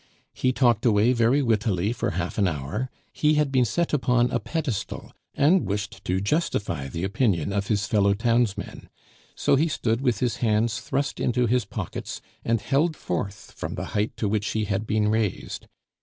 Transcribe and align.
He 0.33 0.51
talked 0.51 0.83
away 0.83 1.13
very 1.13 1.43
wittily 1.43 1.93
for 1.93 2.09
half 2.17 2.39
an 2.39 2.47
hour; 2.47 2.89
he 3.13 3.35
had 3.35 3.51
been 3.51 3.65
set 3.65 3.93
upon 3.93 4.31
a 4.31 4.39
pedestal, 4.39 5.13
and 5.35 5.67
wished 5.67 6.03
to 6.05 6.19
justify 6.19 6.87
the 6.87 7.03
opinion 7.03 7.53
of 7.53 7.67
his 7.67 7.85
fellow 7.85 8.15
townsmen; 8.15 8.89
so 9.35 9.55
he 9.55 9.67
stood 9.67 10.01
with 10.01 10.17
his 10.19 10.37
hands 10.37 10.79
thrust 10.79 11.19
into 11.19 11.45
his 11.45 11.65
pockets, 11.65 12.19
and 12.43 12.61
held 12.61 12.95
forth 12.97 13.53
from 13.55 13.75
the 13.75 13.85
height 13.93 14.17
to 14.17 14.27
which 14.27 14.47
he 14.53 14.65
had 14.65 14.87
been 14.87 15.07
raised. 15.07 15.67